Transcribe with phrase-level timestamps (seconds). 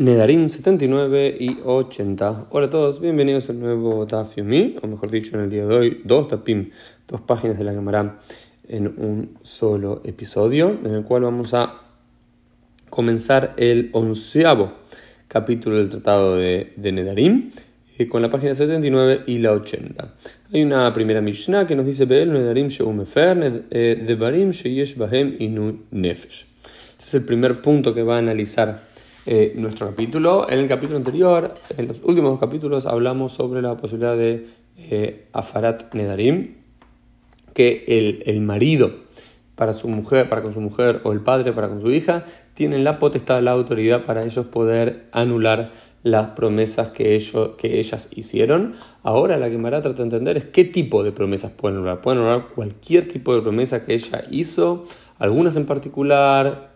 [0.00, 2.46] Nedarim 79 y 80.
[2.48, 4.42] Hola a todos, bienvenidos al nuevo Daf o
[4.86, 6.70] mejor dicho, en el día de hoy, dos Tapim,
[7.06, 8.16] dos páginas de la cámara
[8.66, 11.82] en un solo episodio, en el cual vamos a
[12.88, 14.72] comenzar el onceavo
[15.28, 17.50] capítulo del Tratado de, Nedarim,
[17.98, 20.14] eh, con la página 79 y la 80.
[20.50, 22.68] Hay una primera Mishnah que nos dice: Be'el Nedarim
[23.70, 24.52] eh, Devarim
[25.40, 26.46] Inu Nefesh.
[26.92, 28.89] Este es el primer punto que va a analizar
[29.26, 30.46] eh, nuestro capítulo.
[30.48, 35.28] En el capítulo anterior, en los últimos dos capítulos, hablamos sobre la posibilidad de eh,
[35.32, 36.56] Afarat Nedarim,
[37.52, 38.94] que el, el, marido
[39.54, 42.82] para su mujer, para con su mujer, o el padre para con su hija, tienen
[42.82, 48.74] la potestad, la autoridad para ellos poder anular las promesas que, ellos, que ellas hicieron.
[49.02, 52.00] Ahora la que Mara trata de entender es qué tipo de promesas pueden anular.
[52.00, 54.84] Pueden anular cualquier tipo de promesa que ella hizo,
[55.18, 56.69] algunas en particular,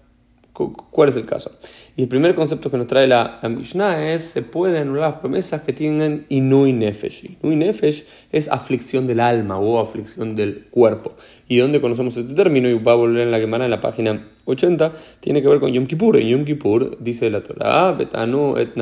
[0.54, 1.50] ¿Cuál es el caso?
[1.96, 5.62] Y el primer concepto que nos trae la, Mishnah es, se pueden anular las promesas
[5.62, 7.38] que tienen Inui Nefesh.
[7.42, 11.14] Inui Nefesh es aflicción del alma o aflicción del cuerpo.
[11.48, 12.68] ¿Y dónde conocemos este término?
[12.68, 15.72] Y va a volver en la Gemara en la página 80, tiene que ver con
[15.72, 16.18] Yom Kippur.
[16.18, 18.74] En Yom Kippur, dice la Torah, Betanu et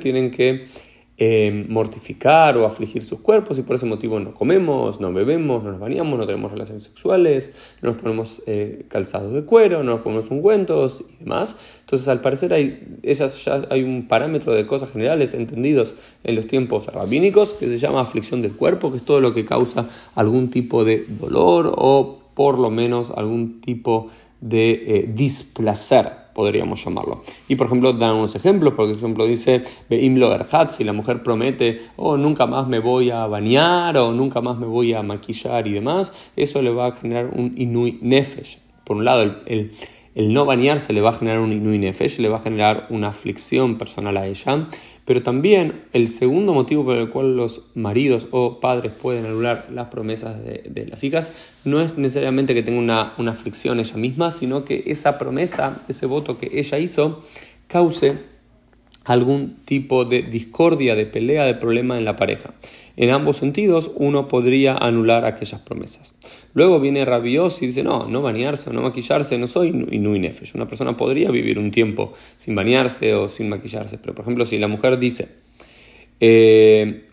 [0.00, 0.64] tienen que
[1.24, 5.70] eh, mortificar o afligir sus cuerpos y por ese motivo no comemos, no bebemos, no
[5.70, 10.00] nos bañamos, no tenemos relaciones sexuales, no nos ponemos eh, calzados de cuero, no nos
[10.00, 11.54] ponemos ungüentos y demás.
[11.78, 16.48] Entonces, al parecer, hay, esas, ya hay un parámetro de cosas generales entendidos en los
[16.48, 20.50] tiempos rabínicos que se llama aflicción del cuerpo, que es todo lo que causa algún
[20.50, 24.12] tipo de dolor o por lo menos algún tipo de
[24.50, 27.22] eh, displacer podríamos llamarlo.
[27.48, 29.62] Y por ejemplo, dan unos ejemplos, por ejemplo dice,
[30.68, 34.66] si la mujer promete, oh, nunca más me voy a bañar o nunca más me
[34.66, 38.58] voy a maquillar y demás, eso le va a generar un inui nefesh.
[38.84, 39.72] Por un lado, el
[40.14, 44.16] no bañarse le va a generar un inui le va a generar una aflicción personal
[44.16, 44.68] a ella,
[45.04, 49.88] pero también el segundo motivo por el cual los maridos o padres pueden anular las
[49.88, 51.32] promesas de, las hijas
[51.64, 56.06] no es necesariamente que tenga una, una aflicción ella misma, sino que esa promesa, ese
[56.06, 57.20] voto que ella hizo,
[57.68, 58.31] cause
[59.04, 62.54] algún tipo de discordia, de pelea, de problema en la pareja.
[62.96, 66.14] En ambos sentidos, uno podría anular aquellas promesas.
[66.54, 70.54] Luego viene Rabios y dice, no, no bañarse o no maquillarse, no soy inui nefesh.
[70.54, 73.98] Una persona podría vivir un tiempo sin bañarse o sin maquillarse.
[73.98, 75.28] Pero, por ejemplo, si la mujer dice,
[76.20, 77.06] eh,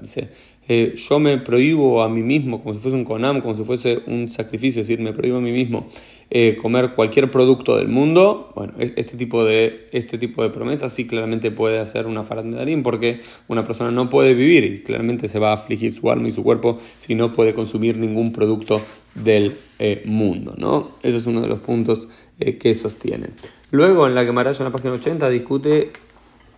[0.00, 0.28] Dice,
[0.68, 4.00] eh, yo me prohíbo a mí mismo, como si fuese un conam, como si fuese
[4.06, 5.88] un sacrificio, es decir, me prohíbo a mí mismo
[6.28, 8.52] eh, comer cualquier producto del mundo.
[8.56, 13.20] Bueno, este tipo de, este tipo de promesas sí claramente puede hacer una farandarín porque
[13.46, 16.42] una persona no puede vivir y claramente se va a afligir su alma y su
[16.42, 18.80] cuerpo si no puede consumir ningún producto
[19.14, 20.96] del eh, mundo, ¿no?
[21.04, 23.30] Ese es uno de los puntos que sostienen.
[23.70, 25.90] Luego en la que en la página 80, discute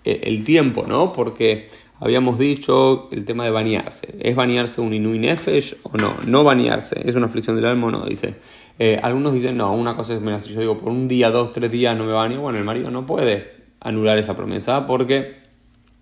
[0.04, 1.12] el tiempo, ¿no?
[1.12, 1.68] Porque
[2.00, 4.14] habíamos dicho el tema de bañarse.
[4.20, 6.16] ¿Es bañarse un inui nefesh o no?
[6.26, 7.00] No bañarse.
[7.04, 8.04] ¿Es una aflicción del alma o no?
[8.04, 8.34] Dice.
[8.78, 11.50] Eh, algunos dicen, no, una cosa es, mira, si yo digo por un día, dos,
[11.50, 13.50] tres días no me baño, bueno, el marido no puede
[13.80, 15.36] anular esa promesa porque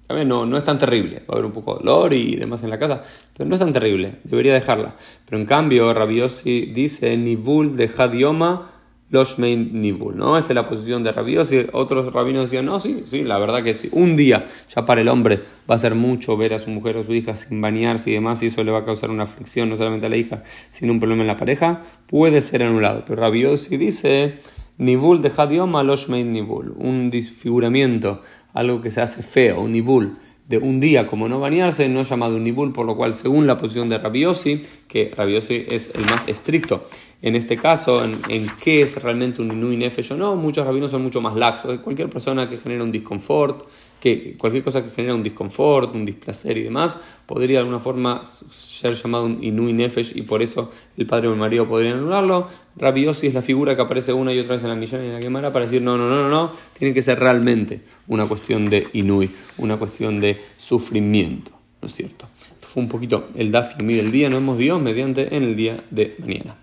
[0.08, 1.22] no, no es tan terrible.
[1.28, 3.02] Va a haber un poco de dolor y demás en la casa,
[3.36, 4.16] pero no es tan terrible.
[4.24, 4.94] Debería dejarla.
[5.24, 8.75] Pero en cambio, Rabiosi dice, Nivul de Hadioma
[9.08, 10.36] los main nibul, ¿no?
[10.36, 13.62] Esta es la posición de rabios y otros rabinos decían, no, sí, sí, la verdad
[13.62, 13.88] que sí.
[13.92, 17.04] Un día ya para el hombre va a ser mucho ver a su mujer o
[17.04, 19.76] su hija sin bañarse y demás y eso le va a causar una aflicción no
[19.76, 23.04] solamente a la hija, sino un problema en la pareja, puede ser anulado.
[23.06, 24.36] Pero rabiosi dice,
[24.78, 28.22] nibul de hadioma los main nibul, un disfiguramiento,
[28.52, 30.16] algo que se hace feo, un nibul
[30.48, 33.58] de un día como no bañarse, no llamado un nibul, por lo cual según la
[33.58, 36.84] posición de Rabiosi, que Rabiosi es el más estricto
[37.22, 41.02] en este caso, en, qué es realmente un inui nefesh o no, muchos rabinos son
[41.02, 41.80] mucho más laxos.
[41.80, 43.66] Cualquier persona que genera un disconfort,
[43.98, 48.22] que cualquier cosa que genera un disconfort, un displacer y demás, podría de alguna forma
[48.22, 52.48] ser llamado un inui nefesh y por eso el padre o el marido podrían anularlo.
[52.76, 55.14] Rabiosi es la figura que aparece una y otra vez en la millón y en
[55.14, 58.68] la quemara para decir no, no, no, no, no, tiene que ser realmente una cuestión
[58.68, 61.50] de inui, una cuestión de sufrimiento,
[61.80, 62.26] ¿no es cierto?
[62.54, 65.84] Esto fue un poquito el dafi del día, nos vemos Dios mediante en el día
[65.90, 66.56] de mañana.